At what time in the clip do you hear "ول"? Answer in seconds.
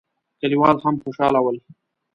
1.43-1.57